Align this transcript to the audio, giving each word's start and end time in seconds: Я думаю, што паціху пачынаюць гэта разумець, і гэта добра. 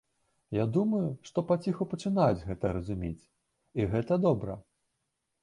Я 0.57 0.63
думаю, 0.77 1.01
што 1.29 1.43
паціху 1.51 1.87
пачынаюць 1.91 2.45
гэта 2.47 2.73
разумець, 2.79 3.23
і 3.83 3.87
гэта 3.95 4.13
добра. 4.27 4.59